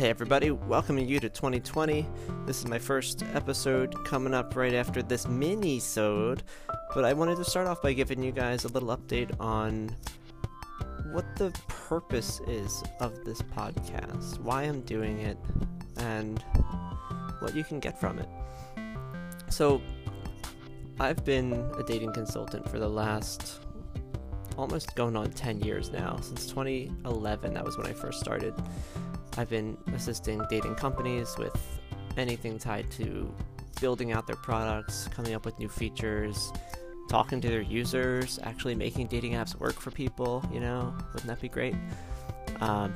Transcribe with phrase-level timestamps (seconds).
[0.00, 2.08] Hey everybody, welcoming you to 2020.
[2.46, 6.42] This is my first episode coming up right after this mini-sode,
[6.94, 9.94] but I wanted to start off by giving you guys a little update on
[11.12, 15.36] what the purpose is of this podcast, why I'm doing it,
[15.98, 16.42] and
[17.40, 18.28] what you can get from it.
[19.50, 19.82] So,
[20.98, 23.60] I've been a dating consultant for the last
[24.56, 26.18] almost going on 10 years now.
[26.20, 28.54] Since 2011, that was when I first started.
[29.36, 31.56] I've been assisting dating companies with
[32.16, 33.32] anything tied to
[33.80, 36.52] building out their products, coming up with new features,
[37.08, 41.40] talking to their users, actually making dating apps work for people, you know, wouldn't that
[41.40, 41.74] be great?
[42.60, 42.94] Um,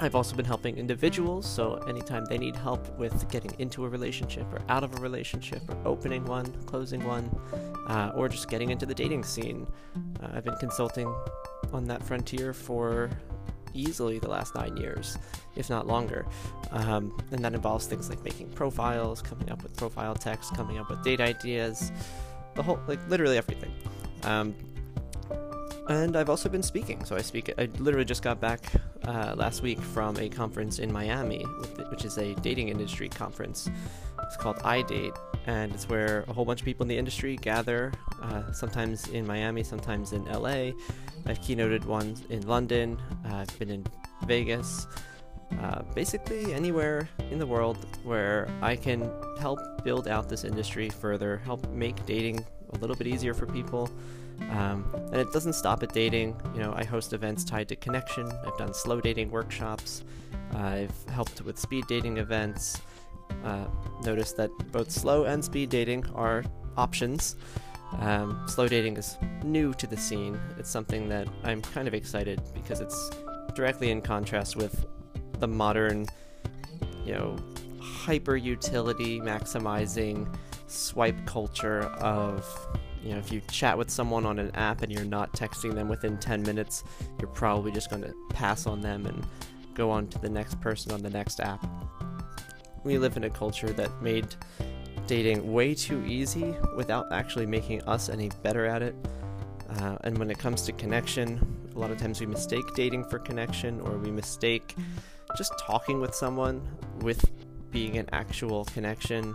[0.00, 4.46] I've also been helping individuals, so anytime they need help with getting into a relationship
[4.52, 7.28] or out of a relationship or opening one, closing one,
[7.88, 9.66] uh, or just getting into the dating scene,
[10.22, 11.12] uh, I've been consulting
[11.72, 13.10] on that frontier for
[13.74, 15.18] easily the last nine years,
[15.56, 16.26] if not longer.
[16.70, 20.90] Um, and that involves things like making profiles, coming up with profile text, coming up
[20.90, 21.90] with date ideas,
[22.54, 23.72] the whole, like literally everything.
[24.22, 24.54] Um,
[25.88, 27.04] and I've also been speaking.
[27.04, 27.52] So I speak.
[27.58, 28.60] I literally just got back
[29.06, 31.42] uh, last week from a conference in Miami,
[31.90, 33.70] which is a dating industry conference.
[34.22, 35.16] It's called iDate,
[35.46, 37.92] and it's where a whole bunch of people in the industry gather.
[38.22, 40.72] Uh, sometimes in Miami, sometimes in LA.
[41.26, 43.00] I've keynoted ones in London.
[43.26, 43.86] Uh, I've been in
[44.26, 44.86] Vegas.
[45.62, 51.38] Uh, basically anywhere in the world where I can help build out this industry further,
[51.38, 52.44] help make dating
[52.74, 53.90] a little bit easier for people.
[54.50, 56.40] Um, and it doesn't stop at dating.
[56.54, 58.30] You know, I host events tied to connection.
[58.46, 60.04] I've done slow dating workshops.
[60.54, 62.80] I've helped with speed dating events.
[63.44, 63.66] Uh,
[64.04, 66.44] notice that both slow and speed dating are
[66.76, 67.36] options.
[68.00, 70.38] Um, slow dating is new to the scene.
[70.58, 73.10] It's something that I'm kind of excited because it's
[73.54, 74.86] directly in contrast with
[75.40, 76.06] the modern,
[77.04, 77.36] you know,
[77.80, 80.32] hyper utility maximizing
[80.66, 82.44] swipe culture of
[83.02, 85.88] you know if you chat with someone on an app and you're not texting them
[85.88, 86.84] within 10 minutes
[87.18, 89.26] you're probably just going to pass on them and
[89.74, 91.64] go on to the next person on the next app.
[92.82, 94.26] We live in a culture that made
[95.06, 98.96] dating way too easy without actually making us any better at it.
[99.70, 103.20] Uh, and when it comes to connection a lot of times we mistake dating for
[103.20, 104.74] connection or we mistake
[105.36, 106.60] just talking with someone
[107.02, 107.24] with
[107.70, 109.32] being an actual connection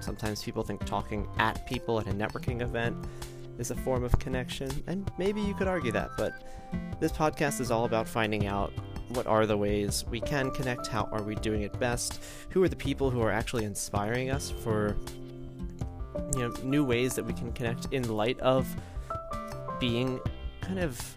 [0.00, 2.96] Sometimes people think talking at people at a networking event
[3.58, 6.32] is a form of connection, and maybe you could argue that, but
[7.00, 8.72] this podcast is all about finding out
[9.08, 12.20] what are the ways we can connect, how are we doing it best,
[12.50, 14.96] who are the people who are actually inspiring us for
[16.34, 18.66] you know new ways that we can connect in light of
[19.80, 20.20] being
[20.60, 21.16] kind of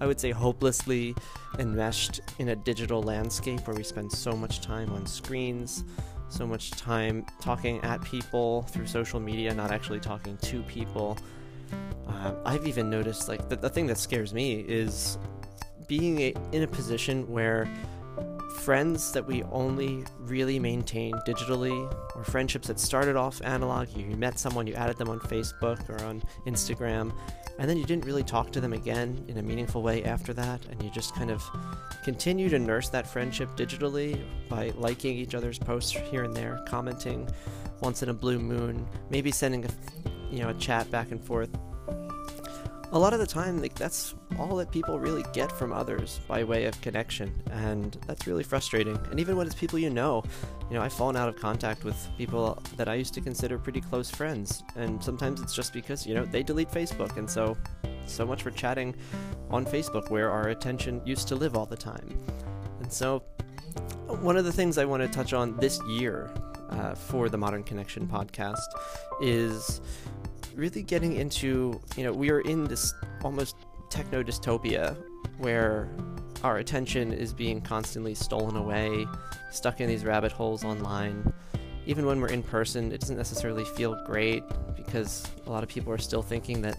[0.00, 1.14] I would say hopelessly
[1.58, 5.84] enmeshed in a digital landscape where we spend so much time on screens,
[6.30, 11.18] so much time talking at people through social media, not actually talking to people.
[12.08, 15.18] Uh, I've even noticed, like, the, the thing that scares me is
[15.86, 17.68] being a, in a position where
[18.50, 24.38] friends that we only really maintain digitally, or friendships that started off analog, you met
[24.38, 27.12] someone, you added them on Facebook or on Instagram,
[27.58, 30.64] and then you didn't really talk to them again in a meaningful way after that,
[30.66, 31.42] and you just kind of
[32.04, 37.28] continue to nurse that friendship digitally by liking each other's posts here and there, commenting
[37.80, 39.68] once in a blue moon, maybe sending a
[40.30, 41.50] you know a chat back and forth
[42.92, 46.42] a lot of the time like that's all that people really get from others by
[46.42, 48.98] way of connection and that's really frustrating.
[49.10, 50.24] And even when it's people you know
[50.68, 53.80] you know i've fallen out of contact with people that i used to consider pretty
[53.80, 57.56] close friends and sometimes it's just because you know they delete facebook and so
[58.06, 58.94] so much for chatting
[59.50, 62.18] on facebook where our attention used to live all the time.
[62.80, 63.22] And so
[64.06, 66.30] one of the things i want to touch on this year
[66.70, 68.58] uh, for the modern connection podcast
[69.20, 69.80] is
[70.54, 73.56] really getting into, you know, we are in this almost
[73.88, 74.96] techno dystopia
[75.38, 75.88] where
[76.42, 79.06] our attention is being constantly stolen away,
[79.50, 81.32] stuck in these rabbit holes online.
[81.86, 84.42] Even when we're in person, it doesn't necessarily feel great
[84.76, 86.78] because a lot of people are still thinking that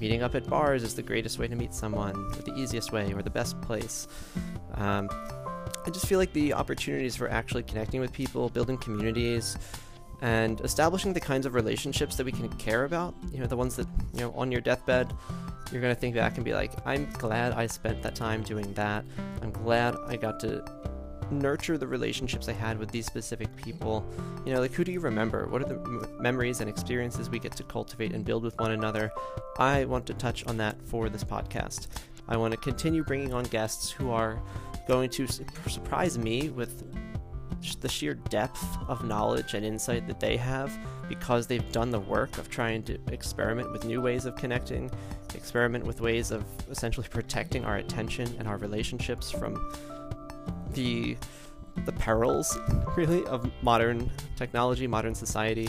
[0.00, 3.12] meeting up at bars is the greatest way to meet someone, or the easiest way,
[3.12, 4.08] or the best place.
[4.74, 5.08] Um,
[5.86, 9.56] I just feel like the opportunities for actually connecting with people, building communities,
[10.24, 13.14] and establishing the kinds of relationships that we can care about.
[13.30, 15.12] You know, the ones that, you know, on your deathbed,
[15.70, 18.72] you're going to think back and be like, I'm glad I spent that time doing
[18.72, 19.04] that.
[19.42, 20.64] I'm glad I got to
[21.30, 24.02] nurture the relationships I had with these specific people.
[24.46, 25.46] You know, like who do you remember?
[25.46, 28.70] What are the m- memories and experiences we get to cultivate and build with one
[28.70, 29.12] another?
[29.58, 31.88] I want to touch on that for this podcast.
[32.28, 34.42] I want to continue bringing on guests who are
[34.88, 36.82] going to su- surprise me with
[37.80, 40.72] the sheer depth of knowledge and insight that they have
[41.08, 44.90] because they've done the work of trying to experiment with new ways of connecting,
[45.34, 49.54] experiment with ways of essentially protecting our attention and our relationships from
[50.72, 51.16] the
[51.86, 52.56] the perils
[52.96, 55.68] really of modern technology, modern society,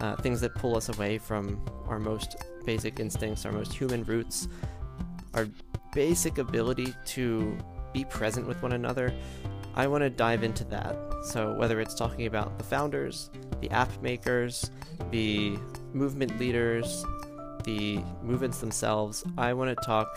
[0.00, 4.48] uh, things that pull us away from our most basic instincts, our most human roots,
[5.34, 5.46] our
[5.94, 7.56] basic ability to
[7.92, 9.12] be present with one another.
[9.74, 10.96] I want to dive into that.
[11.24, 13.30] So, whether it's talking about the founders,
[13.60, 14.70] the app makers,
[15.10, 15.56] the
[15.92, 17.04] movement leaders,
[17.64, 20.08] the movements themselves, I want to talk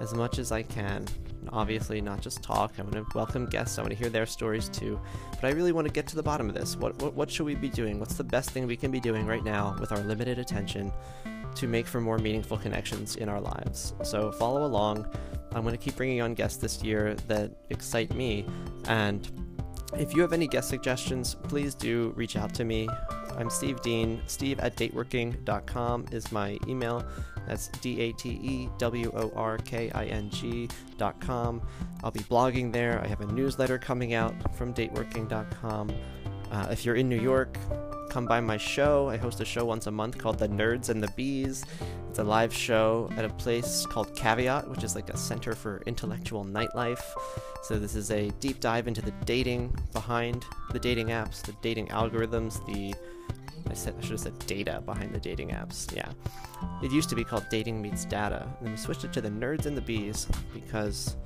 [0.00, 1.06] as much as I can.
[1.48, 2.72] Obviously, not just talk.
[2.78, 3.78] I want to welcome guests.
[3.78, 5.00] I want to hear their stories too.
[5.32, 6.76] But I really want to get to the bottom of this.
[6.76, 7.98] What, what what should we be doing?
[7.98, 10.92] What's the best thing we can be doing right now with our limited attention
[11.56, 13.94] to make for more meaningful connections in our lives?
[14.02, 15.06] So follow along.
[15.54, 18.46] I'm going to keep bringing on guests this year that excite me.
[18.86, 19.30] And
[19.94, 22.88] if you have any guest suggestions, please do reach out to me.
[23.36, 24.22] I'm Steve Dean.
[24.26, 27.04] Steve at dateworking.com is my email.
[27.46, 31.62] That's D A T E W O R K I N G.com.
[32.04, 33.00] I'll be blogging there.
[33.02, 35.92] I have a newsletter coming out from dateworking.com.
[36.50, 37.58] Uh, if you're in New York,
[38.12, 39.08] come by my show.
[39.08, 41.64] I host a show once a month called The Nerds and the Bees.
[42.10, 45.82] It's a live show at a place called Caveat, which is like a center for
[45.86, 47.02] intellectual nightlife.
[47.62, 51.86] So, this is a deep dive into the dating behind the dating apps, the dating
[51.88, 52.94] algorithms, the
[53.70, 55.90] I, said, I should have said data behind the dating apps.
[55.96, 56.10] Yeah.
[56.82, 58.46] It used to be called Dating Meets Data.
[58.58, 61.16] And then we switched it to the Nerds and the Bees because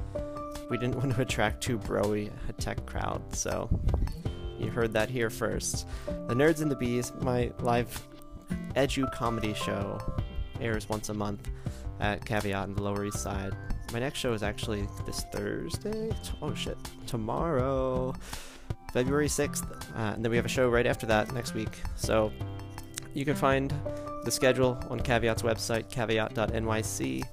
[0.71, 3.23] we didn't want to attract too broy a tech crowd.
[3.35, 3.69] So
[4.59, 5.87] you heard that here first.
[6.07, 8.03] The Nerds and the Bees, my live
[8.75, 10.01] edu comedy show,
[10.61, 11.51] airs once a month
[12.01, 13.55] at Caveat in the Lower East Side.
[13.93, 16.11] My next show is actually this Thursday.
[16.43, 16.77] Oh shit,
[17.07, 18.15] tomorrow,
[18.93, 19.65] February 6th.
[19.95, 21.81] Uh, and then we have a show right after that next week.
[21.97, 22.33] So
[23.15, 23.73] you can find
[24.25, 27.25] the schedule on Caveat's website, caveat.nyc.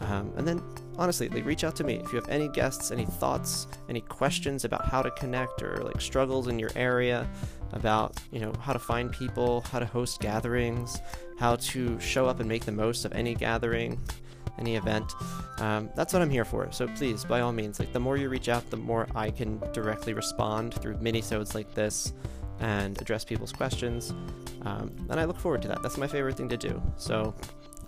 [0.00, 0.62] Um, and then
[0.98, 4.64] honestly, like reach out to me if you have any guests, any thoughts, any questions
[4.64, 7.28] about how to connect or like struggles in your area,
[7.72, 11.00] about you know how to find people, how to host gatherings,
[11.38, 13.98] how to show up and make the most of any gathering,
[14.58, 15.12] any event.
[15.58, 16.70] Um, that's what I'm here for.
[16.72, 19.58] So please, by all means, like the more you reach out, the more I can
[19.72, 22.12] directly respond through mini-sodes like this
[22.60, 24.10] and address people's questions.
[24.62, 25.82] Um, and I look forward to that.
[25.82, 26.80] That's my favorite thing to do.
[26.96, 27.34] So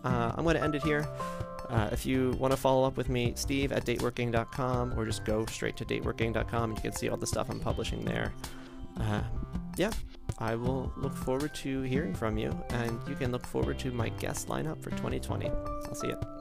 [0.05, 1.07] uh, I'm going to end it here.
[1.69, 5.47] Uh, if you want to follow up with me, Steve at dateworking.com, or just go
[5.47, 8.33] straight to dateworking.com and you can see all the stuff I'm publishing there.
[9.01, 9.23] Uh,
[9.77, 9.91] yeah,
[10.39, 14.09] I will look forward to hearing from you, and you can look forward to my
[14.11, 15.49] guest lineup for 2020.
[15.49, 16.34] I'll see you.